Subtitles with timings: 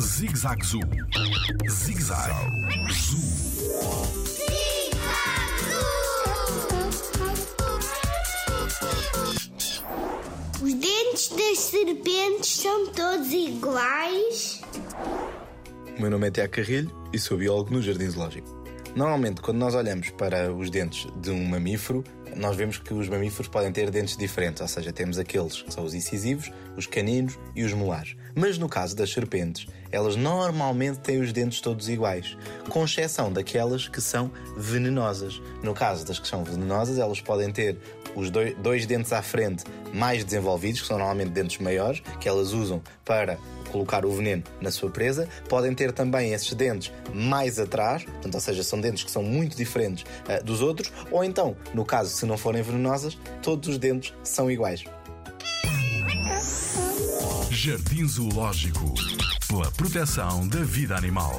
[0.00, 0.80] Zig Zag Zoo.
[1.70, 2.32] Zig Zag
[2.90, 3.18] Zoo.
[10.60, 14.60] Os dentes das serpentes são todos iguais?
[15.96, 18.48] O meu nome é Tiago Carrilho e sou biólogo no Jardim Zoológico.
[18.94, 22.04] Normalmente, quando nós olhamos para os dentes de um mamífero,
[22.36, 25.84] nós vemos que os mamíferos podem ter dentes diferentes, ou seja, temos aqueles que são
[25.84, 28.16] os incisivos, os caninos e os molares.
[28.34, 32.36] Mas no caso das serpentes, elas normalmente têm os dentes todos iguais,
[32.68, 35.40] com exceção daquelas que são venenosas.
[35.62, 37.78] No caso das que são venenosas, elas podem ter
[38.14, 42.52] os dois, dois dentes à frente mais desenvolvidos, que são normalmente dentes maiores, que elas
[42.52, 43.38] usam para
[43.70, 45.28] colocar o veneno na sua presa.
[45.48, 49.56] Podem ter também esses dentes mais atrás, portanto, ou seja, são dentes que são muito
[49.56, 54.14] diferentes uh, dos outros, ou então, no caso, se não forem venenosas, todos os dentes
[54.22, 54.84] são iguais.
[57.50, 58.94] Jardim Zoológico
[59.48, 61.38] pela proteção da vida animal.